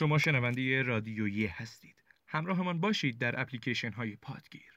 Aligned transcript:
شما 0.00 0.18
شنونده 0.18 0.82
رادیویی 0.82 1.46
هستید. 1.46 1.94
همراهمان 2.26 2.80
باشید 2.80 3.18
در 3.18 3.40
اپلیکیشن 3.40 3.92
های 3.92 4.16
پادگیر. 4.16 4.72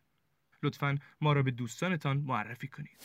لطفا 0.64 0.98
ما 1.22 1.34
را 1.34 1.44
به 1.44 1.52
دوستانتان 1.52 2.18
معرفی 2.18 2.68
کنید. 2.68 2.98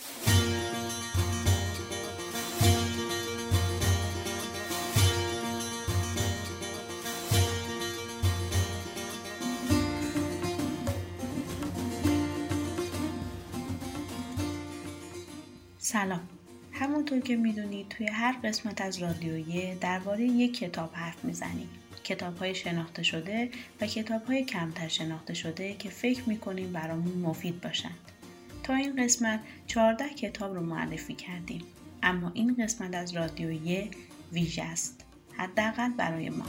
سلام 15.78 16.28
همونطور 16.73 17.20
که 17.20 17.37
می‌دونید 17.37 17.88
توی 17.88 18.06
هر 18.09 18.32
قسمت 18.45 18.80
از 18.80 19.02
رادیویی 19.02 19.74
درباره 19.74 20.24
یک 20.24 20.59
کتاب 20.59 20.95
حرف 20.95 21.24
می‌زنیم 21.24 21.69
کتاب 22.08 22.38
های 22.38 22.54
شناخته 22.54 23.02
شده 23.02 23.50
و 23.80 23.86
کتاب 23.86 24.24
های 24.24 24.44
کمتر 24.44 24.88
شناخته 24.88 25.34
شده 25.34 25.74
که 25.74 25.90
فکر 25.90 26.28
می‌کنیم 26.28 26.72
برامون 26.72 27.18
مفید 27.18 27.60
باشند. 27.60 27.98
تا 28.62 28.74
این 28.74 29.04
قسمت 29.04 29.40
14 29.66 30.08
کتاب 30.08 30.54
رو 30.54 30.62
معرفی 30.62 31.14
کردیم 31.14 31.62
اما 32.02 32.30
این 32.34 32.56
قسمت 32.60 32.94
از 32.94 33.16
رادیویی 33.16 33.90
ویژه 34.32 34.62
است 34.62 35.04
حداقل 35.36 35.90
برای 35.90 36.30
ما. 36.30 36.44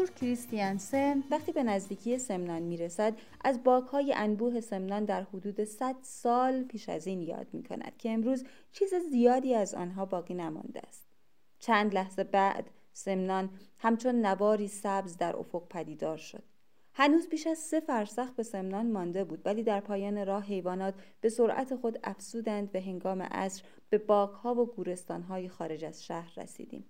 آرتور 0.00 0.16
کریستیانسن 0.16 1.24
وقتی 1.30 1.52
به 1.52 1.62
نزدیکی 1.62 2.18
سمنان 2.18 2.62
می‌رسد 2.62 3.14
از 3.44 3.62
باگهای 3.62 4.12
انبوه 4.16 4.60
سمنان 4.60 5.04
در 5.04 5.22
حدود 5.22 5.64
100 5.64 5.96
سال 6.02 6.62
پیش 6.62 6.88
از 6.88 7.06
این 7.06 7.22
یاد 7.22 7.46
می 7.52 7.62
کند 7.62 7.92
که 7.98 8.10
امروز 8.10 8.44
چیز 8.72 8.94
زیادی 9.10 9.54
از 9.54 9.74
آنها 9.74 10.06
باقی 10.06 10.34
نمانده 10.34 10.80
است. 10.88 11.06
چند 11.58 11.94
لحظه 11.94 12.24
بعد 12.24 12.70
سمنان 12.92 13.50
همچون 13.78 14.26
نواری 14.26 14.68
سبز 14.68 15.16
در 15.16 15.36
افق 15.36 15.68
پدیدار 15.68 16.16
شد. 16.16 16.42
هنوز 16.94 17.28
بیش 17.28 17.46
از 17.46 17.58
سه 17.58 17.80
فرسخ 17.80 18.30
به 18.30 18.42
سمنان 18.42 18.90
مانده 18.90 19.24
بود 19.24 19.42
ولی 19.44 19.62
در 19.62 19.80
پایان 19.80 20.26
راه 20.26 20.44
حیوانات 20.44 20.94
به 21.20 21.28
سرعت 21.28 21.76
خود 21.76 21.98
افسودند 22.04 22.70
و 22.74 22.80
هنگام 22.80 23.22
عصر 23.22 23.62
به 23.90 23.98
باغها 23.98 24.54
و 24.54 24.66
گورستانهای 24.66 25.48
خارج 25.48 25.84
از 25.84 26.04
شهر 26.04 26.32
رسیدیم. 26.36 26.84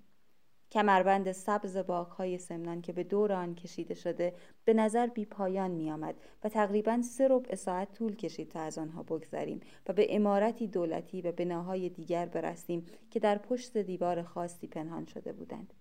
کمربند 0.70 1.32
سبز 1.32 1.76
باغهای 1.76 2.38
سمنان 2.38 2.82
که 2.82 2.92
به 2.92 3.04
دور 3.04 3.32
آن 3.32 3.54
کشیده 3.54 3.94
شده 3.94 4.34
به 4.64 4.74
نظر 4.74 5.06
بی 5.06 5.24
پایان 5.24 5.70
می 5.70 5.90
آمد 5.90 6.14
و 6.44 6.48
تقریبا 6.48 7.02
سه 7.02 7.28
ربع 7.28 7.54
ساعت 7.54 7.92
طول 7.92 8.16
کشید 8.16 8.48
تا 8.48 8.60
از 8.60 8.78
آنها 8.78 9.02
بگذریم 9.02 9.60
و 9.88 9.92
به 9.92 10.16
امارتی 10.16 10.66
دولتی 10.66 11.22
و 11.22 11.32
بناهای 11.32 11.88
دیگر 11.88 12.26
برسیم 12.26 12.86
که 13.10 13.20
در 13.20 13.38
پشت 13.38 13.76
دیوار 13.76 14.22
خاصی 14.22 14.66
پنهان 14.66 15.06
شده 15.06 15.32
بودند. 15.32 15.74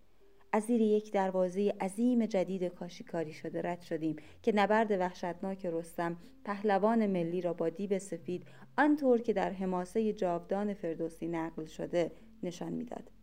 از 0.51 0.63
زیر 0.63 0.81
یک 0.81 1.11
دروازه 1.11 1.73
عظیم 1.81 2.25
جدید 2.25 2.63
کاشیکاری 2.63 3.33
شده 3.33 3.61
رد 3.61 3.81
شدیم 3.81 4.15
که 4.43 4.51
نبرد 4.51 4.91
وحشتناک 4.91 5.65
رستم 5.65 6.17
پهلوان 6.45 7.07
ملی 7.07 7.41
را 7.41 7.53
با 7.53 7.69
دیو 7.69 7.99
سفید 7.99 8.45
آنطور 8.77 9.21
که 9.21 9.33
در 9.33 9.51
حماسه 9.51 10.13
جاودان 10.13 10.73
فردوسی 10.73 11.27
نقل 11.27 11.65
شده 11.65 12.11
نشان 12.43 12.73
می‌داد. 12.73 13.18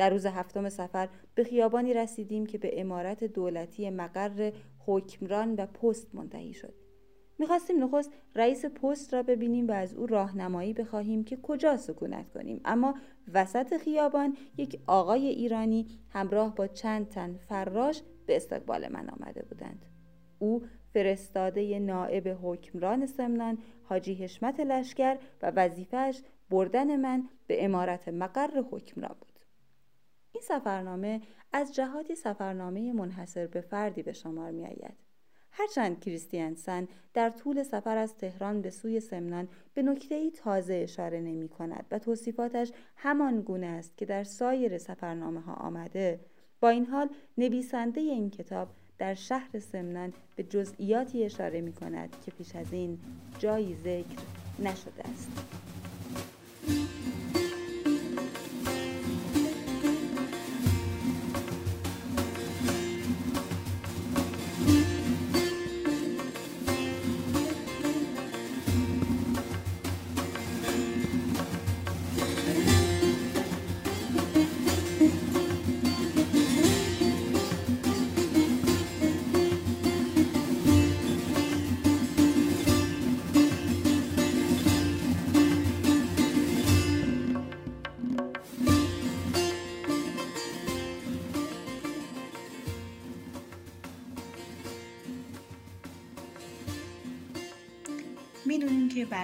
در 0.00 0.10
روز 0.10 0.26
هفتم 0.26 0.68
سفر 0.68 1.08
به 1.34 1.44
خیابانی 1.44 1.94
رسیدیم 1.94 2.46
که 2.46 2.58
به 2.58 2.80
امارت 2.80 3.24
دولتی 3.24 3.90
مقر 3.90 4.52
حکمران 4.86 5.54
و 5.54 5.66
پست 5.66 6.14
منتهی 6.14 6.52
شد. 6.52 6.74
می‌خواستیم 7.38 7.84
نخست 7.84 8.12
رئیس 8.34 8.64
پست 8.64 9.14
را 9.14 9.22
ببینیم 9.22 9.68
و 9.68 9.72
از 9.72 9.94
او 9.94 10.06
راهنمایی 10.06 10.72
بخواهیم 10.72 11.24
که 11.24 11.36
کجا 11.36 11.76
سکونت 11.76 12.30
کنیم. 12.30 12.60
اما 12.64 12.94
وسط 13.34 13.76
خیابان 13.76 14.36
یک 14.56 14.80
آقای 14.86 15.26
ایرانی 15.26 15.86
همراه 16.10 16.54
با 16.54 16.66
چند 16.66 17.08
تن 17.08 17.36
فراش 17.48 18.02
به 18.26 18.36
استقبال 18.36 18.88
من 18.88 19.10
آمده 19.10 19.42
بودند. 19.42 19.86
او 20.38 20.62
فرستاده 20.94 21.78
نائب 21.78 22.38
حکمران 22.42 23.06
سمنان 23.06 23.58
حاجی 23.82 24.14
حشمت 24.14 24.60
لشکر 24.60 25.18
و 25.42 25.52
وظیفهش 25.56 26.22
بردن 26.50 26.96
من 26.96 27.28
به 27.46 27.64
امارت 27.64 28.08
مقر 28.08 28.62
حکمران 28.70 29.16
بود. 29.20 29.29
این 30.40 30.58
سفرنامه 30.58 31.20
از 31.52 31.74
جهاتی 31.74 32.14
سفرنامه 32.14 32.92
منحصر 32.92 33.46
به 33.46 33.60
فردی 33.60 34.02
به 34.02 34.12
شمار 34.12 34.50
می 34.50 34.66
آید. 34.66 34.94
هرچند 35.52 36.00
کریستیانسن 36.00 36.88
در 37.14 37.30
طول 37.30 37.62
سفر 37.62 37.96
از 37.96 38.16
تهران 38.16 38.62
به 38.62 38.70
سوی 38.70 39.00
سمنان 39.00 39.48
به 39.74 39.82
نکته 39.82 40.14
ای 40.14 40.30
تازه 40.30 40.74
اشاره 40.74 41.20
نمی 41.20 41.48
کند 41.48 41.86
و 41.90 41.98
توصیفاتش 41.98 42.72
همان 42.96 43.40
گونه 43.40 43.66
است 43.66 43.96
که 43.96 44.06
در 44.06 44.24
سایر 44.24 44.78
سفرنامه 44.78 45.40
ها 45.40 45.54
آمده 45.54 46.20
با 46.60 46.68
این 46.68 46.86
حال 46.86 47.08
نویسنده 47.38 48.00
این 48.00 48.30
کتاب 48.30 48.68
در 48.98 49.14
شهر 49.14 49.58
سمنان 49.58 50.12
به 50.36 50.42
جزئیاتی 50.42 51.24
اشاره 51.24 51.60
می 51.60 51.72
کند 51.72 52.16
که 52.24 52.30
پیش 52.30 52.56
از 52.56 52.72
این 52.72 52.98
جایی 53.38 53.74
ذکر 53.74 54.22
نشده 54.58 55.08
است. 55.08 55.69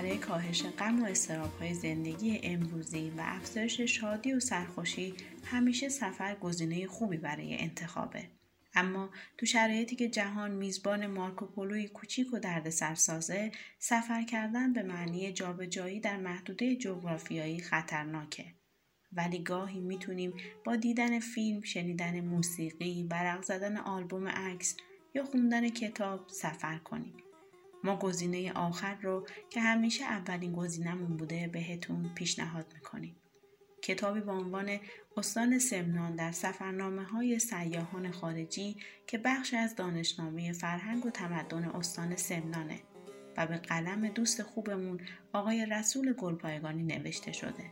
برای 0.06 0.18
کاهش 0.18 0.62
غم 0.62 1.02
و 1.02 1.14
های 1.60 1.74
زندگی 1.74 2.40
امروزی 2.42 3.10
و 3.10 3.20
افزایش 3.24 3.80
شادی 3.80 4.32
و 4.32 4.40
سرخوشی 4.40 5.14
همیشه 5.44 5.88
سفر 5.88 6.34
گزینه 6.34 6.86
خوبی 6.86 7.16
برای 7.16 7.56
انتخابه. 7.58 8.24
اما 8.74 9.10
تو 9.38 9.46
شرایطی 9.46 9.96
که 9.96 10.08
جهان 10.08 10.50
میزبان 10.50 11.06
مارکوپولوی 11.06 11.88
کوچیک 11.88 12.34
و 12.34 12.38
درد 12.38 12.70
سرسازه 12.70 13.52
سفر 13.78 14.22
کردن 14.22 14.72
به 14.72 14.82
معنی 14.82 15.32
جابجایی 15.32 16.00
در 16.00 16.16
محدوده 16.16 16.76
جغرافیایی 16.76 17.60
خطرناکه. 17.60 18.44
ولی 19.12 19.38
گاهی 19.42 19.80
می‌تونیم 19.80 20.32
با 20.64 20.76
دیدن 20.76 21.20
فیلم، 21.20 21.62
شنیدن 21.62 22.20
موسیقی، 22.20 23.04
برق 23.04 23.42
زدن 23.42 23.76
آلبوم 23.76 24.28
عکس 24.28 24.76
یا 25.14 25.24
خوندن 25.24 25.68
کتاب 25.68 26.28
سفر 26.28 26.78
کنیم. 26.78 27.25
ما 27.86 27.96
گزینه 27.96 28.52
آخر 28.52 28.94
رو 28.94 29.26
که 29.50 29.60
همیشه 29.60 30.04
اولین 30.04 30.52
گزینمون 30.52 31.16
بوده 31.16 31.48
بهتون 31.48 32.10
پیشنهاد 32.14 32.66
می‌کنیم. 32.74 33.16
کتابی 33.82 34.20
با 34.20 34.32
عنوان 34.32 34.78
استان 35.16 35.58
سمنان 35.58 36.16
در 36.16 36.32
سفرنامه 36.32 37.04
های 37.04 37.38
سیاهان 37.38 38.10
خارجی 38.10 38.76
که 39.06 39.18
بخش 39.18 39.54
از 39.54 39.74
دانشنامه 39.74 40.52
فرهنگ 40.52 41.06
و 41.06 41.10
تمدن 41.10 41.64
استان 41.64 42.16
سمنانه 42.16 42.80
و 43.36 43.46
به 43.46 43.56
قلم 43.56 44.08
دوست 44.08 44.42
خوبمون 44.42 45.00
آقای 45.32 45.66
رسول 45.66 46.12
گلپایگانی 46.12 46.82
نوشته 46.82 47.32
شده. 47.32 47.70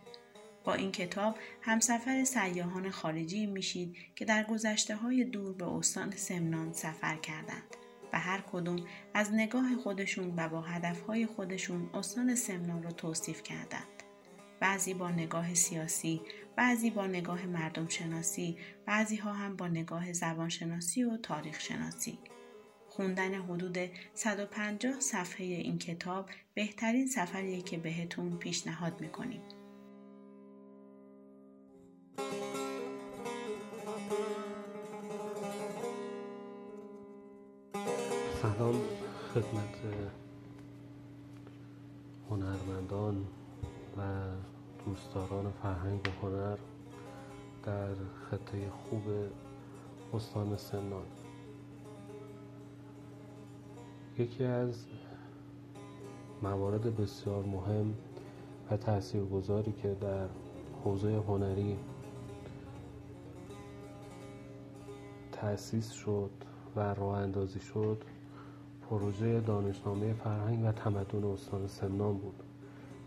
با 0.65 0.75
این 0.75 0.93
کتاب 0.93 1.39
همسفر 1.63 2.25
سیاهان 2.25 2.91
خارجی 2.91 3.47
میشید 3.47 3.97
که 4.17 4.25
در 4.25 4.45
گذشته 4.45 4.97
های 4.97 5.25
دور 5.25 5.55
به 5.55 5.67
استان 5.67 6.11
سمنان 6.11 6.73
سفر 6.73 7.17
کردند. 7.17 7.84
و 8.15 8.19
هر 8.19 8.41
کدوم 8.53 8.77
از 9.15 9.33
نگاه 9.33 9.77
خودشون 9.77 10.35
و 10.37 10.49
با 10.49 10.61
هدفهای 10.61 11.27
خودشون 11.27 11.91
استان 11.95 12.35
سمنان 12.35 12.83
رو 12.83 12.91
توصیف 12.91 13.43
کردند. 13.43 14.03
بعضی 14.61 14.95
با 14.95 15.11
نگاه 15.11 15.55
سیاسی، 15.55 16.21
بعضی 16.57 16.91
با 16.91 17.07
نگاه 17.07 17.47
مردم 17.47 17.89
شناسی، 17.89 18.59
بعضی 18.87 19.17
ها 19.17 19.33
هم 19.33 19.57
با 19.57 19.69
نگاه 19.69 20.13
زبان 20.13 20.49
شناسی 20.49 21.05
و 21.05 21.17
تاریخ 21.17 21.61
شناسی. 21.61 22.19
خوندن 22.89 23.35
حدود 23.35 23.79
150 24.15 25.01
صفحه 25.01 25.47
این 25.47 25.79
کتاب 25.79 26.31
بهترین 26.55 27.07
سفریه 27.07 27.63
که 27.63 27.79
بهتون 27.79 28.39
پیشنهاد 28.39 29.01
می‌کنیم. 29.01 29.43
سلام 38.45 38.75
خدمت 39.35 39.77
هنرمندان 42.31 43.27
و 43.97 44.03
دوستداران 44.87 45.53
فرهنگ 45.63 46.01
و 46.07 46.27
هنر 46.27 46.57
در 47.65 47.95
خطه 48.31 48.71
خوب 48.71 49.03
استان 50.15 50.57
سنان 50.57 51.07
یکی 54.19 54.45
از 54.45 54.87
موارد 56.43 56.97
بسیار 56.97 57.45
مهم 57.45 57.95
و 58.71 58.77
تاثیرگذاری 58.77 59.73
که 59.73 59.97
در 60.01 60.29
حوزه 60.85 61.23
هنری 61.29 61.79
تأسیس 65.33 65.91
شد 65.91 66.31
و 66.77 66.81
راه 66.81 67.19
اندازی 67.19 67.61
شد 67.61 68.14
پروژه 68.91 69.41
دانشنامه 69.41 70.13
فرهنگ 70.13 70.65
و 70.65 70.73
تمدن 70.73 71.25
استان 71.25 71.67
سمنان 71.67 72.19
بود 72.19 72.43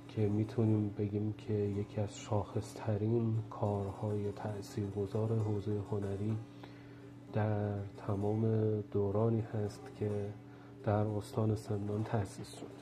که 0.07 0.29
می‌تونیم 0.29 0.89
بگیم 0.97 1.33
که 1.33 1.53
یکی 1.53 2.01
از 2.01 2.19
شاخصترین 2.19 3.33
کارهای 3.49 4.31
تاثیرگذار 4.31 5.39
حوزه 5.39 5.81
هنری 5.91 6.37
در 7.33 7.79
تمام 8.07 8.41
دورانی 8.81 9.41
هست 9.53 9.81
که 9.99 10.09
در 10.83 11.07
استان 11.07 11.55
سمنان 11.55 12.03
تأسیس 12.03 12.53
شد. 12.53 12.77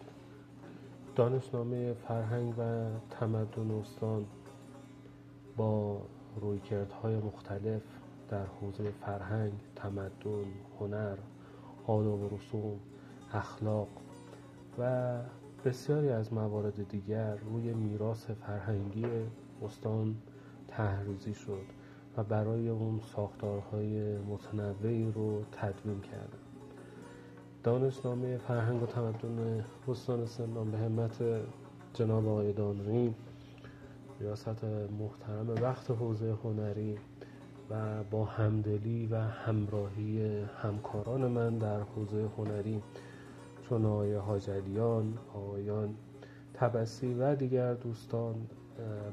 دانشنامه 1.16 1.94
فرهنگ 1.94 2.54
و 2.58 2.90
تمدن 3.10 3.72
استان 3.72 4.26
با 5.58 6.02
رویکردهای 6.42 7.16
مختلف 7.16 7.82
در 8.30 8.46
حوزه 8.46 8.92
فرهنگ، 8.92 9.54
تمدن، 9.76 10.46
هنر، 10.80 11.18
آداب 11.88 12.22
و 12.22 12.36
رسوم، 12.36 12.80
اخلاق 13.34 13.88
و 14.80 15.20
بسیاری 15.66 16.10
از 16.10 16.34
موارد 16.34 16.90
دیگر 16.90 17.36
روی 17.36 17.74
میراث 17.74 18.26
فرهنگی 18.26 19.06
استان 19.66 20.16
تحریزی 20.68 21.34
شد 21.34 21.66
و 22.18 22.24
برای 22.24 22.70
اون 22.70 23.00
ساختارهای 23.16 24.18
متنوعی 24.18 25.12
رو 25.12 25.44
تدوین 25.52 26.02
کردن. 26.02 26.40
دانشنامه 27.64 28.38
فرهنگ 28.38 28.84
و 28.84 28.86
تمدن 28.86 29.66
استان 29.88 30.26
سمنان 30.26 30.72
به 30.72 30.78
همت 30.78 31.24
جناب 31.94 32.28
آقای 32.28 32.54
دانوی 32.54 33.14
ریاست 34.20 34.64
محترم 35.00 35.50
وقت 35.62 35.92
حوزه 35.92 36.36
هنری 36.44 36.98
و 37.70 38.04
با 38.04 38.26
همدلی 38.26 39.08
و 39.08 39.16
همراهی 39.16 40.42
همکاران 40.64 41.28
من 41.28 41.58
در 41.58 41.80
حوزه 41.82 42.30
هنری 42.38 42.84
چون 43.70 43.86
آقای 43.86 44.16
حاجلیان 44.16 45.18
آقایان 45.34 45.96
تبسی 46.54 47.14
و 47.14 47.36
دیگر 47.36 47.74
دوستان 47.74 48.36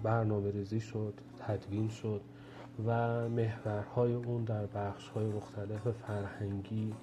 برنامه 0.02 0.50
ریزی 0.50 0.80
شد 0.80 1.14
تدوین 1.38 1.88
شد 1.88 2.20
و 2.86 3.28
محورهای 3.28 4.14
اون 4.14 4.44
در 4.44 4.66
بخشهای 4.66 5.26
مختلف 5.26 5.88
فرهنگی 5.90 6.94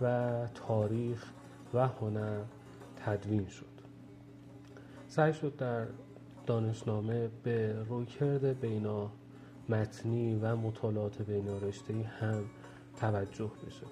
و 0.00 0.46
تاریخ 0.54 1.26
و 1.74 1.88
هنر 1.88 2.40
تدوین 2.96 3.46
شد. 3.46 3.66
سعی 5.08 5.32
شد 5.32 5.56
در 5.56 5.86
دانشنامه 6.46 7.28
به 7.42 7.82
رویکرد 7.88 8.60
بینا 8.60 9.10
متنی 9.72 10.34
و 10.34 10.56
مطالعات 10.56 11.22
بین 11.22 11.48
هم 12.20 12.44
توجه 13.00 13.50
بشه. 13.66 13.86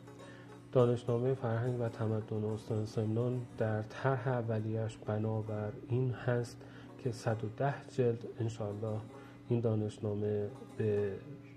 دانشنامه 0.72 1.34
فرهنگ 1.34 1.80
و 1.80 1.88
تمدن 1.88 2.44
استان 2.44 2.86
سمنان 2.86 3.40
در 3.58 3.82
طرح 3.82 4.28
اولیش 4.28 4.96
بنابر 5.06 5.72
این 5.88 6.10
هست 6.10 6.56
که 6.98 7.12
110 7.12 7.74
جلد 7.88 8.26
انشاءالله 8.40 9.00
این 9.48 9.60
دانشنامه 9.60 10.48
به 10.78 11.12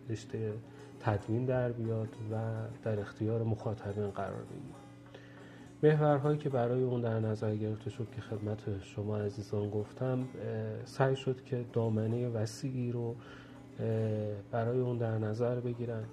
رشته 0.09 0.53
تدوین 0.99 1.45
در 1.45 1.71
بیاد 1.71 2.09
و 2.31 2.35
در 2.83 2.99
اختیار 2.99 3.43
مخاطبین 3.43 4.09
قرار 4.09 4.43
بگیره. 4.43 4.83
محورهایی 5.83 6.37
که 6.37 6.49
برای 6.49 6.83
اون 6.83 7.01
در 7.01 7.19
نظر 7.19 7.55
گرفته 7.55 7.89
شد 7.89 8.07
که 8.15 8.21
خدمت 8.21 8.83
شما 8.83 9.17
عزیزان 9.17 9.69
گفتم 9.69 10.27
سعی 10.85 11.15
شد 11.15 11.43
که 11.43 11.65
دامنه 11.73 12.29
وسیعی 12.29 12.91
رو 12.91 13.15
برای 14.51 14.79
اون 14.79 14.97
در 14.97 15.17
نظر 15.17 15.59
بگیرن 15.59 16.03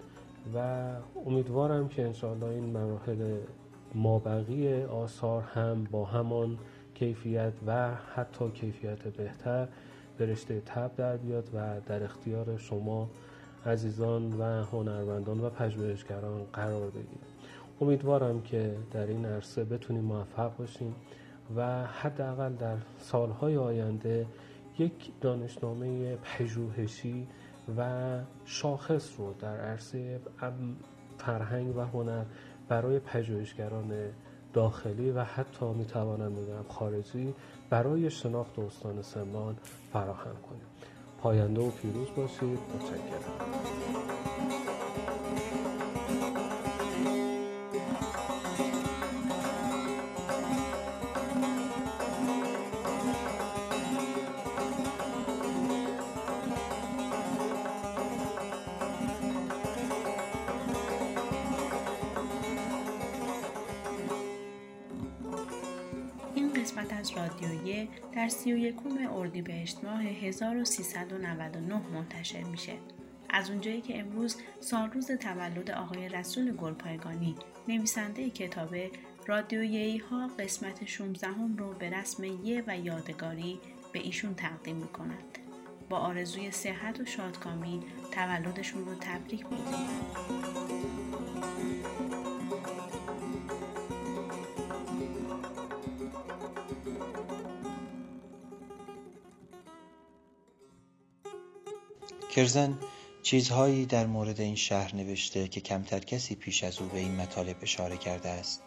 و 0.55 0.91
امیدوارم 1.27 1.89
که 1.89 2.05
انشاءالله 2.05 2.47
این 2.47 2.65
مراحل 2.65 3.37
مابقی 3.95 4.83
آثار 4.83 5.43
هم 5.43 5.85
با 5.85 6.05
همان 6.05 6.59
کیفیت 6.95 7.53
و 7.67 7.95
حتی 8.15 8.51
کیفیت 8.51 9.09
بهتر 9.09 9.69
به 10.19 10.27
رشته 10.27 10.61
تب 10.61 10.91
در 10.97 11.17
بیاد 11.17 11.51
و 11.55 11.81
در 11.87 12.03
اختیار 12.03 12.57
شما 12.57 13.11
عزیزان 13.67 14.33
و 14.33 14.65
هنرمندان 14.65 15.41
و 15.41 15.51
پژوهشگران 15.51 16.45
قرار 16.53 16.91
بگیره 16.91 17.31
امیدوارم 17.81 18.43
که 18.43 18.77
در 18.93 19.07
این 19.07 19.27
عرصه 19.27 19.65
بتونیم 19.65 20.05
موفق 20.05 20.57
باشیم 20.57 20.95
و 21.57 21.85
حداقل 21.87 22.53
در 22.53 22.77
سالهای 22.99 23.57
آینده 23.57 24.27
یک 24.79 25.13
دانشنامه 25.21 26.17
پژوهشی 26.17 27.27
و 27.79 28.19
شاخص 28.45 29.11
رو 29.19 29.33
در 29.33 29.57
عرصه 29.57 30.21
فرهنگ 31.19 31.77
و 31.77 31.81
هنر 31.81 32.25
برای 32.69 32.99
پژوهشگران 32.99 33.93
داخلی 34.53 35.11
و 35.11 35.25
حتی 35.25 35.67
می‌توانم 35.67 36.35
بگم 36.35 36.69
خارجی 36.69 37.35
برای 37.71 38.11
شناخت 38.11 38.59
استان 38.59 39.03
سمنان 39.03 39.57
فراهم 39.93 40.37
کنیم. 40.49 40.67
پاینده 41.23 41.61
و 41.61 41.71
پیروز 41.71 42.09
باشید. 42.17 42.59
متشکرم. 42.75 44.10
31 68.45 68.75
اردیبهشت 69.13 69.85
ماه 69.85 70.03
1399 70.03 71.81
منتشر 71.95 72.43
میشه. 72.43 72.73
از 73.31 73.51
اونجایی 73.51 73.81
که 73.81 73.99
امروز 73.99 74.37
سالروز 74.61 75.11
تولد 75.11 75.71
آقای 75.71 76.09
رسول 76.09 76.53
گلپایگانی 76.53 77.35
نویسنده 77.69 78.31
کتاب 78.31 78.77
رادیویی 79.27 79.99
ها 79.99 80.29
قسمت 80.39 80.87
16 80.87 81.27
هم 81.27 81.57
رو 81.57 81.73
به 81.73 81.91
رسم 81.91 82.25
یه 82.25 82.65
و 82.67 82.79
یادگاری 82.79 83.59
به 83.93 83.99
ایشون 83.99 84.35
تقدیم 84.35 84.77
می‌کنند. 84.77 85.39
با 85.89 85.99
آرزوی 85.99 86.51
صحت 86.51 87.01
و 87.01 87.05
شادکامی 87.05 87.81
تولدشون 88.13 88.85
رو 88.85 88.95
تبریک 88.95 89.47
میگم. 89.47 91.10
کرزن 102.41 102.79
چیزهایی 103.23 103.87
در 103.87 104.07
مورد 104.07 104.41
این 104.41 104.55
شهر 104.55 104.97
نوشته 104.97 105.49
که 105.49 105.61
کمتر 105.61 105.99
کسی 105.99 106.35
پیش 106.35 106.65
از 106.65 106.81
او 106.81 106.87
به 106.87 106.99
این 106.99 107.17
مطالب 107.17 107.57
اشاره 107.63 107.97
کرده 107.97 108.29
است. 108.29 108.63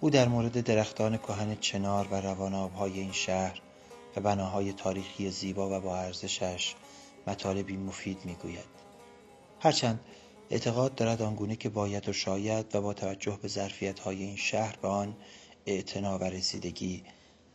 او 0.00 0.10
در 0.10 0.28
مورد 0.28 0.60
درختان 0.60 1.16
کهن 1.18 1.56
چنار 1.60 2.08
و 2.10 2.14
روانابهای 2.14 3.00
این 3.00 3.12
شهر 3.12 3.60
و 4.16 4.20
بناهای 4.20 4.72
تاریخی 4.72 5.30
زیبا 5.30 5.78
و 5.78 5.80
با 5.80 5.96
ارزشش 5.96 6.74
مطالبی 7.26 7.76
مفید 7.76 8.18
می‌گوید. 8.24 8.68
هرچند 9.60 10.00
اعتقاد 10.50 10.94
دارد 10.94 11.22
آنگونه 11.22 11.56
که 11.56 11.68
باید 11.68 12.08
و 12.08 12.12
شاید 12.12 12.74
و 12.74 12.80
با 12.80 12.94
توجه 12.94 13.38
به 13.42 13.48
ظرفیت 13.48 13.98
های 13.98 14.22
این 14.22 14.36
شهر 14.36 14.76
به 14.82 14.88
آن 14.88 15.16
اعتنا 15.66 16.18
و 16.18 16.24
رسیدگی 16.24 17.04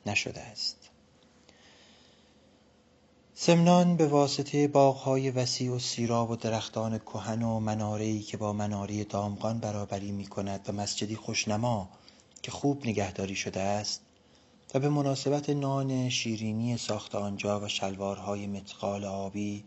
نشده 0.05 0.41
است. 0.41 0.80
سمنان 3.35 3.97
به 3.97 4.07
واسطه 4.07 4.67
باغهای 4.67 5.31
وسیع 5.31 5.71
و 5.71 5.79
سیراب 5.79 6.29
و 6.29 6.35
درختان 6.35 6.99
کهن 6.99 7.43
و 7.43 7.59
مناره‌ای 7.59 8.19
که 8.19 8.37
با 8.37 8.53
مناره 8.53 9.03
دامغان 9.03 9.59
برابری 9.59 10.11
می 10.11 10.25
کند 10.25 10.65
و 10.67 10.71
مسجدی 10.71 11.15
خوشنما 11.15 11.89
که 12.41 12.51
خوب 12.51 12.85
نگهداری 12.87 13.35
شده 13.35 13.59
است 13.59 14.01
و 14.73 14.79
به 14.79 14.89
مناسبت 14.89 15.49
نان 15.49 16.09
شیرینی 16.09 16.77
ساخت 16.77 17.15
آنجا 17.15 17.59
و 17.59 17.67
شلوارهای 17.67 18.47
متقال 18.47 19.05
آبی 19.05 19.63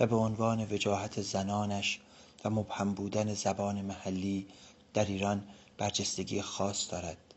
و 0.00 0.06
به 0.06 0.16
عنوان 0.16 0.66
وجاهت 0.70 1.22
زنانش 1.22 2.00
و 2.44 2.50
مبهم 2.50 2.94
بودن 2.94 3.34
زبان 3.34 3.82
محلی 3.82 4.46
در 4.94 5.04
ایران 5.04 5.44
برجستگی 5.78 6.42
خاص 6.42 6.90
دارد. 6.90 7.27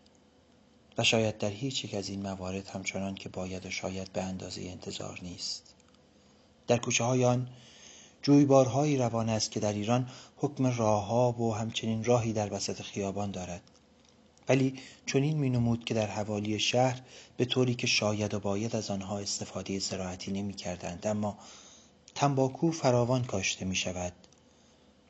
و 0.98 1.03
شاید 1.03 1.38
در 1.38 1.50
هیچ 1.50 1.86
یک 1.86 1.93
از 1.93 2.10
این 2.10 2.21
موارد 2.21 2.67
همچنان 2.67 3.15
که 3.15 3.29
باید 3.29 3.65
و 3.65 3.69
شاید 3.69 4.13
به 4.13 4.21
اندازه 4.24 4.62
انتظار 4.62 5.19
نیست. 5.21 5.74
در 6.67 6.77
کوچه 6.77 7.03
های 7.03 7.25
آن 7.25 7.48
جویبارهایی 8.21 8.98
روان 8.98 9.29
است 9.29 9.51
که 9.51 9.60
در 9.60 9.74
ایران 9.74 10.10
حکم 10.38 10.65
راهها 10.65 11.31
و 11.31 11.55
همچنین 11.55 12.03
راهی 12.03 12.33
در 12.33 12.53
وسط 12.53 12.81
خیابان 12.81 13.31
دارد. 13.31 13.62
ولی 14.50 14.79
چنین 15.05 15.38
می 15.38 15.50
نمود 15.50 15.86
که 15.86 15.93
در 15.93 16.07
حوالی 16.07 16.60
شهر 16.60 17.01
به 17.38 17.45
طوری 17.45 17.75
که 17.75 17.88
شاید 17.88 18.33
و 18.33 18.39
باید 18.39 18.75
از 18.75 18.91
آنها 18.91 19.19
استفاده 19.19 19.79
زراعتی 19.79 20.31
نمی 20.31 20.53
کردند 20.53 21.07
اما 21.07 21.38
تنباکو 22.15 22.71
فراوان 22.71 23.24
کاشته 23.24 23.65
می 23.65 23.75
شود 23.75 24.13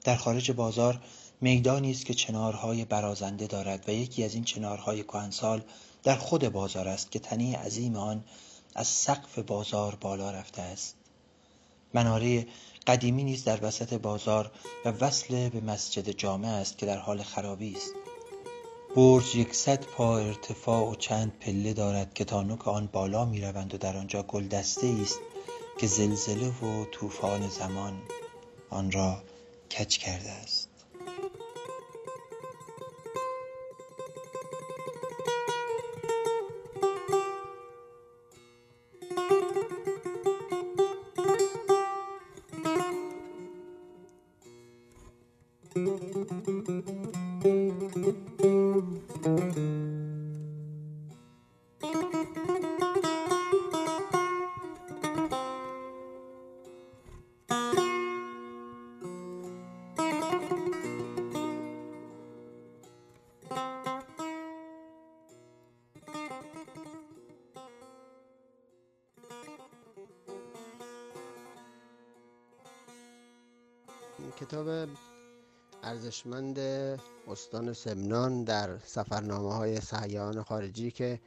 در 0.04 0.16
خارج 0.16 0.52
بازار 0.52 1.02
میدانی 1.42 1.92
است 1.92 2.06
که 2.06 2.14
چنارهای 2.14 2.86
برازنده 2.86 3.48
دارد 3.48 3.90
و 3.90 3.92
یکی 3.92 4.24
از 4.24 4.34
این 4.34 4.44
چنارهای 4.44 5.04
کهنسال 5.04 5.62
در 6.04 6.16
خود 6.16 6.50
بازار 6.50 6.88
است 6.88 7.12
که 7.12 7.20
تنه 7.20 7.58
عظیم 7.58 7.96
آن 7.96 8.24
از 8.76 8.88
سقف 8.88 9.40
بازار 9.40 9.96
بالا 9.96 10.32
رفته 10.32 10.62
است. 10.62 10.96
مناره 11.94 12.48
قدیمی 12.88 13.24
نیز 13.24 13.44
در 13.44 13.60
وسط 13.66 13.94
بازار 13.94 14.52
و 14.86 14.90
وصل 14.90 15.50
به 15.50 15.62
مسجد 15.62 16.10
جامع 16.10 16.48
است 16.48 16.78
که 16.78 16.86
در 16.86 16.98
حال 16.98 17.24
خرابی 17.24 17.76
است. 17.76 17.92
برج 18.96 19.36
یکصد 19.36 19.84
پا 19.86 20.18
ارتفاع 20.18 20.90
و 20.90 20.96
چند 20.96 21.32
پله 21.40 21.74
دارد 21.74 22.14
که 22.14 22.26
تا 22.26 22.44
نوک 22.44 22.68
آن 22.68 22.90
بالا 22.92 23.26
می 23.26 23.42
روند 23.42 23.74
و 23.74 23.78
در 23.78 23.98
آنجا 23.98 24.24
گلدسته 24.24 24.96
است 25.02 25.20
که 25.80 25.88
زلزله 25.88 26.48
و 26.48 26.86
طوفان 26.92 27.50
زمان 27.50 28.02
آن 28.70 28.92
را 28.92 29.24
کج 29.70 29.98
کرده 29.98 30.30
است. 30.30 30.71
کتاب 74.32 74.90
ارزشمند 75.84 76.60
استان 77.28 77.74
سمنان 77.74 78.44
در 78.44 78.78
سفرنامه 78.78 79.54
های 79.54 79.82
سیاحان 79.82 80.44
خارجی 80.44 80.92
که 80.92 81.20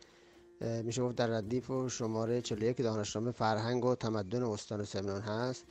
میشه 0.61 1.03
گفت 1.03 1.17
در 1.17 1.27
ردیف 1.27 1.71
و 1.71 1.89
شماره 1.89 2.41
41 2.41 2.83
دانشنامه 2.83 3.31
فرهنگ 3.31 3.85
و 3.85 3.95
تمدن 3.95 4.43
استان 4.43 4.85
سمنان 4.85 5.21
هست. 5.21 5.65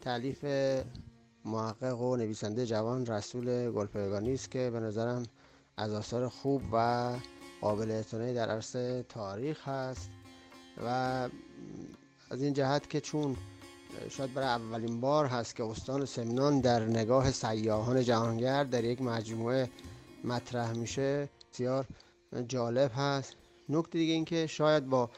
تعلیف 0.00 0.44
محقق 1.44 2.00
و 2.00 2.16
نویسنده 2.16 2.66
جوان 2.66 3.06
رسول 3.06 3.70
گلپایگانی 3.70 4.34
است 4.34 4.50
که 4.50 4.70
به 4.70 4.80
نظرم 4.80 5.22
از 5.76 5.92
آثار 5.92 6.28
خوب 6.28 6.62
و 6.72 7.10
قابل 7.60 7.90
اعتنایی 7.90 8.34
در 8.34 8.48
عرصه 8.48 9.04
تاریخ 9.08 9.68
هست 9.68 10.10
و 10.84 11.28
از 12.30 12.42
این 12.42 12.52
جهت 12.52 12.90
که 12.90 13.00
چون 13.00 13.36
شاید 14.08 14.34
برای 14.34 14.48
اولین 14.48 15.00
بار 15.00 15.26
هست 15.26 15.56
که 15.56 15.64
استان 15.64 16.04
سمنان 16.04 16.60
در 16.60 16.80
نگاه 16.84 17.30
سیاهان 17.30 18.02
جهانگرد 18.02 18.70
در 18.70 18.84
یک 18.84 19.02
مجموعه 19.02 19.70
مطرح 20.24 20.72
میشه. 20.72 21.28
بسیار 21.52 21.86
جالب 22.48 22.90
هست. 22.94 23.34
نکته 23.68 23.98
دیگه 23.98 24.12
این 24.12 24.24
که 24.24 24.46
شاید 24.46 24.86
با 24.86 25.10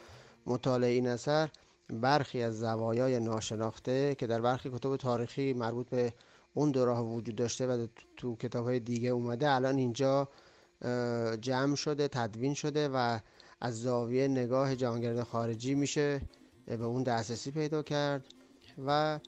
مطالعه 0.47 0.91
این 0.91 1.09
اثر 1.09 1.49
برخی 1.91 2.43
از 2.43 2.59
زوایای 2.59 3.21
ناشناخته 3.21 4.15
که 4.15 4.27
در 4.27 4.41
برخی 4.41 4.71
کتب 4.71 4.97
تاریخی 4.97 5.53
مربوط 5.53 5.89
به 5.89 6.13
اون 6.55 6.71
دوره 6.71 7.01
وجود 7.01 7.37
داشته 7.37 7.67
و 7.67 7.87
تو 8.17 8.37
کتاب 8.37 8.65
های 8.65 8.81
دیگه 8.81 9.09
اومده 9.09 9.51
الان 9.51 9.77
اینجا 9.79 10.29
جمع 11.41 11.75
شده 11.75 12.09
تدوین 12.09 12.55
شده 12.55 12.89
و 12.89 13.19
از 13.61 13.83
زاویه 13.83 14.29
نگاه 14.29 14.77
جهانگرد 14.77 15.23
خارجی 15.23 15.75
میشه 15.75 16.21
به 16.67 16.85
اون 16.85 17.03
دسترسی 17.03 17.51
پیدا 17.51 17.83
کرد. 17.83 18.25
و 18.87 19.19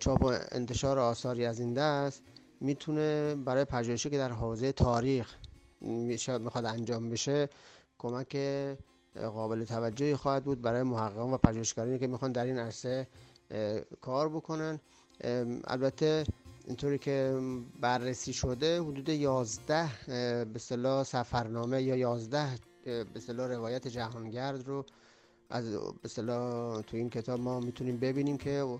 چاپ 0.00 0.22
و 0.22 0.38
انتشار 0.52 0.98
آثاری 0.98 1.44
از 1.46 1.60
این 1.60 1.74
دست 1.74 2.22
می‌تونه 2.60 3.34
برای 3.34 3.64
پژوهشی 3.64 4.10
که 4.10 4.18
در 4.18 4.32
حوزه 4.32 4.72
تاریخ 4.72 5.34
می‌خواد 6.40 6.64
انجام 6.64 7.10
بشه 7.10 7.48
کمک 7.98 8.36
قابل 9.16 9.64
توجهی 9.64 10.16
خواهد 10.16 10.44
بود 10.44 10.62
برای 10.62 10.82
محققان 10.82 11.32
و 11.32 11.36
پژوهشگرانی 11.36 11.98
که 11.98 12.06
می‌خوان 12.06 12.32
در 12.32 12.44
این 12.44 12.58
عرصه 12.58 13.06
کار 14.00 14.28
بکنن. 14.28 14.80
البته 15.64 16.24
اینطوری 16.66 16.98
که 16.98 17.40
بررسی 17.80 18.32
شده 18.32 18.80
حدود 18.80 19.08
11 19.08 19.88
به 20.44 20.58
صلاح 20.58 21.02
سفرنامه 21.04 21.82
یا 21.82 21.96
11 21.96 22.46
به 22.84 23.20
صلاح 23.20 23.48
روایت 23.48 23.88
جهانگرد 23.88 24.68
رو 24.68 24.84
از 25.50 25.72
به 26.02 26.08
تو 26.86 26.96
این 26.96 27.10
کتاب 27.10 27.40
ما 27.40 27.60
می‌تونیم 27.60 27.96
ببینیم 27.98 28.36
که 28.38 28.78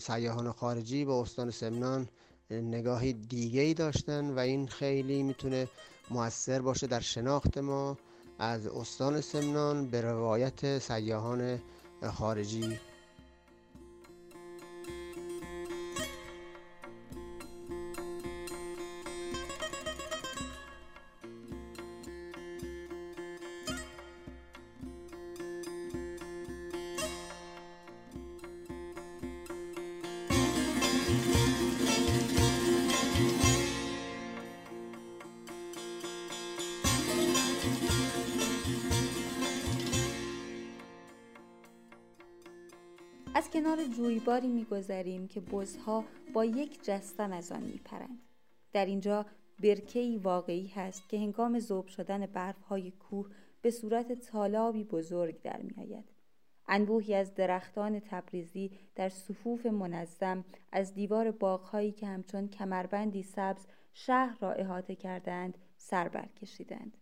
سیاهان 0.00 0.52
خارجی 0.52 1.04
به 1.04 1.12
استان 1.12 1.50
سمنان 1.50 2.08
نگاهی 2.50 3.12
دیگه 3.12 3.60
ای 3.60 3.74
داشتن 3.74 4.30
و 4.30 4.38
این 4.38 4.66
خیلی 4.68 5.22
می‌تونه 5.22 5.68
موثر 6.10 6.60
باشه 6.60 6.86
در 6.86 7.00
شناخت 7.00 7.58
ما 7.58 7.98
از 8.38 8.66
استان 8.66 9.20
سمنان 9.20 9.90
به 9.90 10.00
روایت 10.00 10.78
سیاهان 10.78 11.58
خارجی. 12.12 12.78
کنار 43.52 43.84
جویباری 43.84 44.48
میگذریم 44.48 45.28
که 45.28 45.40
بزها 45.40 46.04
با 46.32 46.44
یک 46.44 46.84
جستن 46.84 47.32
از 47.32 47.52
آن 47.52 47.62
میپرند. 47.62 48.18
در 48.72 48.86
اینجا 48.86 49.26
برکه‌ای 49.62 50.16
واقعی 50.16 50.66
هست 50.66 51.08
که 51.08 51.16
هنگام 51.16 51.58
ذوب 51.58 51.86
شدن 51.86 52.26
برفهای 52.26 52.90
کوه 52.90 53.30
به 53.62 53.70
صورت 53.70 54.12
تالابی 54.12 54.84
بزرگ 54.84 55.42
در 55.42 55.60
میآید. 55.62 56.04
انبوهی 56.68 57.14
از 57.14 57.34
درختان 57.34 58.00
تبریزی 58.00 58.70
در 58.94 59.08
صفوف 59.08 59.66
منظم 59.66 60.44
از 60.72 60.94
دیوار 60.94 61.30
باغهایی 61.30 61.92
که 61.92 62.06
همچون 62.06 62.48
کمربندی 62.48 63.22
سبز 63.22 63.66
شهر 63.92 64.38
را 64.40 64.52
احاطه 64.52 64.94
کردند 64.94 65.58
سر 65.76 66.08
برکشیدند. 66.08 66.96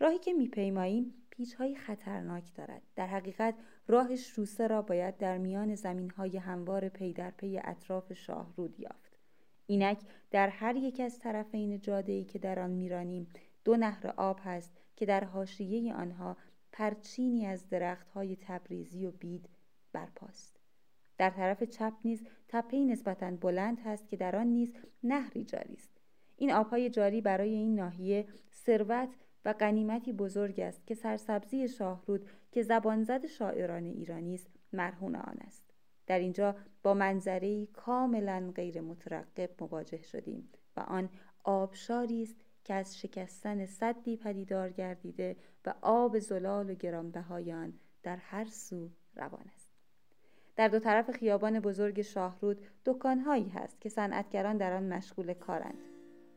راهی 0.00 0.18
که 0.18 0.32
میپیماییم 0.32 1.14
پیچهای 1.30 1.74
خطرناک 1.74 2.54
دارد. 2.54 2.82
در 2.96 3.06
حقیقت 3.06 3.54
راه 3.88 4.16
شوسه 4.16 4.66
را 4.66 4.82
باید 4.82 5.16
در 5.16 5.38
میان 5.38 5.74
زمینهای 5.74 6.36
هموار 6.36 6.88
پی 6.88 7.12
در 7.12 7.30
پی 7.30 7.60
اطراف 7.64 8.12
شاهرود 8.12 8.80
یافت. 8.80 9.18
اینک 9.66 9.98
در 10.30 10.48
هر 10.48 10.76
یک 10.76 11.00
از 11.00 11.18
طرفین 11.18 11.80
جاده 11.80 12.24
که 12.24 12.38
در 12.38 12.58
آن 12.58 12.70
میرانیم 12.70 13.28
دو 13.64 13.76
نهر 13.76 14.06
آب 14.16 14.40
هست 14.44 14.72
که 14.96 15.06
در 15.06 15.24
حاشیه 15.24 15.94
آنها 15.94 16.36
پرچینی 16.72 17.46
از 17.46 17.68
درختهای 17.68 18.36
تبریزی 18.36 19.06
و 19.06 19.10
بید 19.10 19.48
برپاست. 19.92 20.60
در 21.18 21.30
طرف 21.30 21.62
چپ 21.62 21.92
نیز 22.04 22.22
تپهای 22.48 22.84
نسبتا 22.84 23.30
بلند 23.30 23.80
هست 23.80 24.08
که 24.08 24.16
در 24.16 24.36
آن 24.36 24.46
نیز 24.46 24.72
نهری 25.04 25.44
جاری 25.44 25.74
است 25.74 25.90
این 26.36 26.52
آبهای 26.52 26.90
جاری 26.90 27.20
برای 27.20 27.54
این 27.54 27.74
ناحیه 27.74 28.26
ثروت 28.52 29.08
و 29.44 29.52
غنیمتی 29.52 30.12
بزرگ 30.12 30.60
است 30.60 30.86
که 30.86 30.94
سرسبزی 30.94 31.68
شاهرود 31.68 32.28
که 32.52 32.62
زبانزد 32.62 33.26
شاعران 33.26 33.84
ایرانی 33.84 34.34
است 34.34 34.50
مرهون 34.72 35.16
آن 35.16 35.38
است. 35.46 35.64
در 36.06 36.18
اینجا 36.18 36.56
با 36.82 36.94
منظری 36.94 37.68
کاملا 37.72 38.52
غیر 38.54 38.80
مترقب 38.80 39.50
مواجه 39.60 40.02
شدیم 40.02 40.48
و 40.76 40.80
آن 40.80 41.08
آبشاری 41.44 42.22
است 42.22 42.36
که 42.64 42.74
از 42.74 42.98
شکستن 42.98 43.66
صدی 43.66 44.16
پدیدار 44.16 44.70
گردیده 44.70 45.36
و 45.66 45.74
آب 45.80 46.18
زلال 46.18 46.70
و 46.70 46.74
گرانبهای 46.74 47.52
آن 47.52 47.72
در 48.02 48.16
هر 48.16 48.44
سو 48.44 48.90
روان 49.16 49.44
است. 49.54 49.68
در 50.56 50.68
دو 50.68 50.78
طرف 50.78 51.10
خیابان 51.10 51.60
بزرگ 51.60 52.02
شاهرود 52.02 52.66
دکانهایی 52.84 53.48
هست 53.48 53.80
که 53.80 53.88
صنعتگران 53.88 54.56
در 54.56 54.72
آن 54.72 54.92
مشغول 54.92 55.34
کارند. 55.34 55.78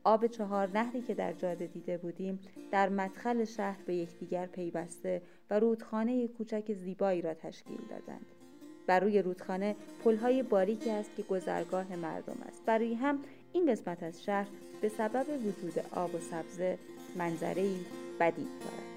آب 0.03 0.27
چهار 0.27 0.69
نهری 0.73 1.01
که 1.01 1.13
در 1.13 1.33
جاده 1.33 1.67
دیده 1.67 1.97
بودیم 1.97 2.39
در 2.71 2.89
مدخل 2.89 3.45
شهر 3.45 3.77
به 3.85 3.95
یکدیگر 3.95 4.45
پیوسته 4.45 5.21
و 5.49 5.59
رودخانه 5.59 6.27
کوچک 6.27 6.73
زیبایی 6.73 7.21
را 7.21 7.33
تشکیل 7.33 7.79
دادند. 7.89 8.25
بر 8.87 8.99
روی 8.99 9.21
رودخانه 9.21 9.75
پلهای 10.03 10.43
باریکی 10.43 10.89
است 10.89 11.15
که 11.17 11.23
گذرگاه 11.23 11.95
مردم 11.95 12.37
است. 12.47 12.65
برای 12.65 12.93
هم 12.93 13.19
این 13.53 13.71
قسمت 13.71 14.03
از 14.03 14.23
شهر 14.23 14.47
به 14.81 14.89
سبب 14.89 15.25
وجود 15.29 15.85
آب 15.95 16.15
و 16.15 16.19
سبزه 16.19 16.77
منظره‌ای 17.17 17.77
بدی 18.19 18.43
دارد. 18.43 18.90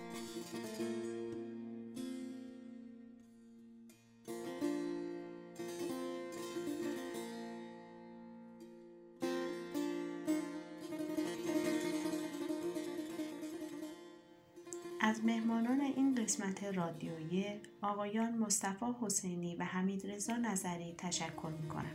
قسمت 16.24 16.64
رادیویی 16.64 17.46
آقایان 17.82 18.38
مصطفی 18.38 18.86
حسینی 19.00 19.56
و 19.56 19.64
حمید 19.64 20.10
رضا 20.10 20.36
نظری 20.36 20.94
تشکر 20.98 21.52
می 21.62 21.68
کنم. 21.68 21.92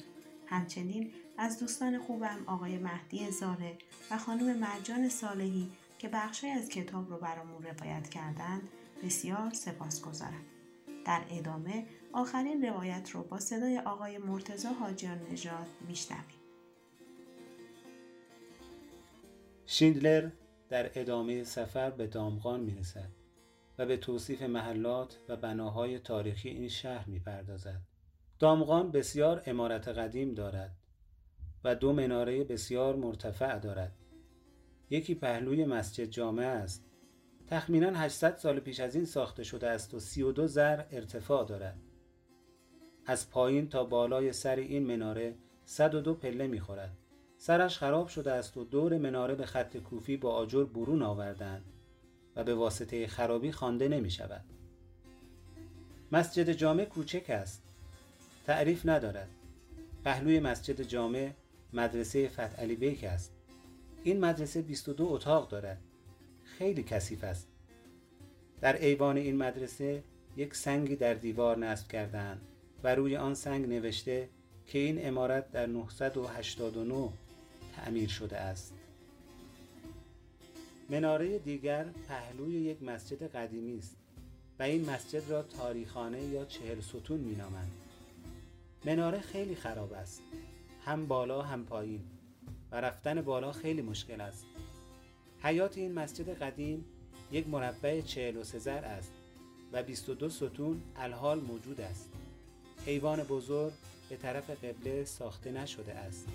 همچنین 0.47 1.11
از 1.37 1.59
دوستان 1.59 1.99
خوبم 1.99 2.43
آقای 2.45 2.77
مهدی 2.77 3.31
زاره 3.31 3.77
و 4.11 4.17
خانم 4.17 4.57
مرجان 4.57 5.09
صالحی 5.09 5.71
که 5.99 6.09
بخشی 6.09 6.47
از 6.47 6.69
کتاب 6.69 7.09
رو 7.09 7.17
برامون 7.17 7.63
روایت 7.63 8.09
کردند 8.09 8.69
بسیار 9.03 9.53
سپاس 9.53 10.01
گذارم. 10.01 10.45
در 11.05 11.21
ادامه 11.29 11.85
آخرین 12.13 12.65
روایت 12.65 13.11
رو 13.11 13.23
با 13.23 13.39
صدای 13.39 13.79
آقای 13.79 14.17
مرتزا 14.17 14.69
حاجیان 14.69 15.19
نژاد 15.31 15.67
میشنویم. 15.87 16.39
شیندلر 19.65 20.29
در 20.69 20.91
ادامه 20.99 21.43
سفر 21.43 21.89
به 21.89 22.07
دامغان 22.07 22.59
می 22.59 22.75
رسد 22.75 23.18
و 23.79 23.85
به 23.85 23.97
توصیف 23.97 24.41
محلات 24.41 25.19
و 25.29 25.35
بناهای 25.35 25.99
تاریخی 25.99 26.49
این 26.49 26.67
شهر 26.67 27.09
می 27.09 27.19
پردازد. 27.19 27.81
دامغان 28.39 28.91
بسیار 28.91 29.43
امارت 29.45 29.87
قدیم 29.87 30.33
دارد 30.33 30.75
و 31.63 31.75
دو 31.75 31.93
مناره 31.93 32.43
بسیار 32.43 32.95
مرتفع 32.95 33.59
دارد. 33.59 33.95
یکی 34.89 35.15
پهلوی 35.15 35.65
مسجد 35.65 36.03
جامع 36.05 36.45
است. 36.45 36.85
تخمینا 37.47 37.91
800 37.91 38.35
سال 38.35 38.59
پیش 38.59 38.79
از 38.79 38.95
این 38.95 39.05
ساخته 39.05 39.43
شده 39.43 39.69
است 39.69 39.93
و 39.93 39.99
32 39.99 40.47
زر 40.47 40.83
ارتفاع 40.91 41.45
دارد. 41.45 41.79
از 43.05 43.29
پایین 43.29 43.69
تا 43.69 43.83
بالای 43.83 44.33
سر 44.33 44.55
این 44.55 44.85
مناره 44.85 45.35
102 45.65 46.13
پله 46.13 46.47
می‌خورد. 46.47 46.97
سرش 47.37 47.77
خراب 47.77 48.07
شده 48.07 48.31
است 48.31 48.57
و 48.57 48.63
دور 48.63 48.97
مناره 48.97 49.35
به 49.35 49.45
خط 49.45 49.77
کوفی 49.77 50.17
با 50.17 50.31
آجر 50.31 50.63
برون 50.63 51.01
آوردند 51.01 51.78
به 52.43 52.55
واسطه 52.55 53.07
خرابی 53.07 53.51
خوانده 53.51 53.87
نمی 53.87 54.11
شود. 54.11 54.43
مسجد 56.11 56.51
جامع 56.51 56.85
کوچک 56.85 57.29
است. 57.29 57.63
تعریف 58.45 58.85
ندارد. 58.85 59.29
پهلوی 60.03 60.39
مسجد 60.39 60.81
جامع 60.81 61.31
مدرسه 61.73 62.27
فتح 62.27 62.61
علی 62.61 62.75
بیک 62.75 63.03
است. 63.03 63.33
این 64.03 64.19
مدرسه 64.19 64.61
22 64.61 65.05
اتاق 65.05 65.49
دارد. 65.49 65.77
خیلی 66.43 66.83
کثیف 66.83 67.23
است. 67.23 67.47
در 68.61 68.81
ایوان 68.81 69.17
این 69.17 69.37
مدرسه 69.37 70.03
یک 70.37 70.55
سنگی 70.55 70.95
در 70.95 71.13
دیوار 71.13 71.57
نصب 71.57 71.87
کردند 71.87 72.41
و 72.83 72.95
روی 72.95 73.17
آن 73.17 73.33
سنگ 73.33 73.69
نوشته 73.69 74.29
که 74.67 74.79
این 74.79 75.07
امارت 75.07 75.51
در 75.51 75.65
989 75.65 77.09
تعمیر 77.75 78.09
شده 78.09 78.37
است. 78.37 78.73
مناره 80.89 81.39
دیگر 81.39 81.85
پهلوی 82.07 82.53
یک 82.53 82.83
مسجد 82.83 83.23
قدیمی 83.23 83.77
است 83.77 83.95
و 84.59 84.63
این 84.63 84.89
مسجد 84.89 85.29
را 85.29 85.43
تاریخانه 85.43 86.21
یا 86.21 86.45
چهل 86.45 86.81
ستون 86.81 87.19
می 87.19 87.35
نامند. 87.35 87.71
مناره 88.85 89.19
خیلی 89.19 89.55
خراب 89.55 89.93
است. 89.93 90.21
هم 90.85 91.05
بالا 91.05 91.41
هم 91.41 91.65
پایین 91.65 92.01
و 92.71 92.81
رفتن 92.81 93.21
بالا 93.21 93.51
خیلی 93.51 93.81
مشکل 93.81 94.21
است. 94.21 94.45
حیات 95.43 95.77
این 95.77 95.93
مسجد 95.93 96.29
قدیم 96.29 96.85
یک 97.31 97.47
مربع 97.47 98.01
چهل 98.01 98.37
و 98.37 98.43
سزر 98.43 98.85
است 98.85 99.11
و 99.73 99.83
22 99.83 100.29
ستون 100.29 100.81
الحال 100.95 101.39
موجود 101.39 101.81
است. 101.81 102.09
حیوان 102.85 103.23
بزرگ 103.23 103.73
به 104.09 104.17
طرف 104.17 104.49
قبله 104.49 105.05
ساخته 105.05 105.51
نشده 105.51 105.93
است. 105.93 106.27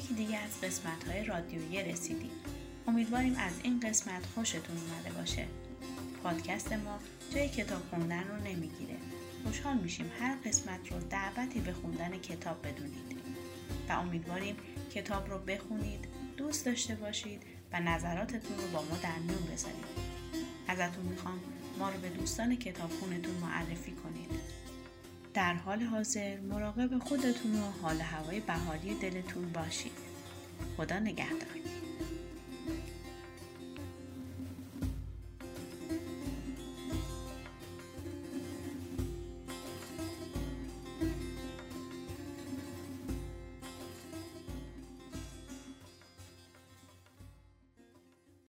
یکی 0.00 0.14
دیگه 0.14 0.38
از 0.38 0.60
قسمت 0.60 1.08
های 1.08 1.24
رادیویی 1.24 1.82
رسیدیم. 1.82 2.30
امیدواریم 2.86 3.36
از 3.38 3.52
این 3.62 3.80
قسمت 3.80 4.26
خوشتون 4.34 4.76
اومده 4.76 5.18
باشه. 5.18 5.46
پادکست 6.22 6.72
ما 6.72 6.98
جای 7.34 7.48
کتاب 7.48 7.82
خوندن 7.90 8.24
رو 8.28 8.36
نمی‌گیره. 8.36 8.96
خوشحال 9.44 9.76
میشیم 9.76 10.10
هر 10.20 10.36
قسمت 10.44 10.92
رو 10.92 10.98
دعوتی 11.00 11.60
به 11.60 11.72
خوندن 11.72 12.18
کتاب 12.18 12.66
بدونید. 12.66 13.18
و 13.88 13.92
امیدواریم 13.92 14.56
کتاب 14.94 15.30
رو 15.30 15.38
بخونید، 15.38 16.08
دوست 16.36 16.66
داشته 16.66 16.94
باشید 16.94 17.42
و 17.72 17.80
نظراتتون 17.80 18.56
رو 18.56 18.68
با 18.72 18.82
ما 18.82 18.96
در 19.02 19.18
میون 19.18 19.44
بذارید. 19.52 19.84
ازتون 20.68 21.04
می‌خوام 21.04 21.40
ما 21.78 21.90
رو 21.90 22.00
به 22.00 22.08
دوستان 22.08 22.56
کتابخونتون 22.56 23.34
معرفی 23.34 23.92
کنید. 23.92 24.09
در 25.34 25.54
حال 25.54 25.82
حاضر 25.82 26.40
مراقب 26.40 26.98
خودتون 26.98 27.54
و 27.54 27.70
حال 27.82 28.00
هوای 28.00 28.40
بهاری 28.40 28.94
دلتون 28.94 29.52
باشید. 29.52 29.92
خدا 30.76 30.98
نگهدار. 30.98 31.59